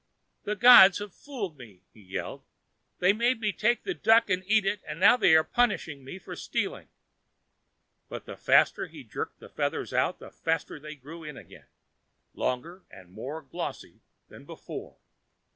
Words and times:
"The 0.45 0.55
gods 0.55 0.97
have 0.97 1.13
fooled 1.13 1.59
me!" 1.59 1.83
he 1.93 2.01
yelled. 2.01 2.43
"They 2.97 3.13
made 3.13 3.39
me 3.39 3.51
take 3.51 3.83
the 3.83 3.93
duck 3.93 4.31
and 4.31 4.43
eat 4.47 4.65
it, 4.65 4.81
and 4.87 4.99
now 4.99 5.15
they 5.15 5.35
are 5.35 5.43
punishing 5.43 6.03
me 6.03 6.17
for 6.17 6.35
stealing." 6.35 6.87
But 8.09 8.25
the 8.25 8.35
faster 8.35 8.87
he 8.87 9.03
jerked 9.03 9.39
the 9.39 9.47
feathers 9.47 9.93
out, 9.93 10.17
the 10.17 10.31
faster 10.31 10.79
they 10.79 10.95
grew 10.95 11.23
in 11.23 11.37
again, 11.37 11.67
longer 12.33 12.83
and 12.89 13.11
more 13.11 13.43
glossy 13.43 14.01
than 14.27 14.43
before. 14.43 14.97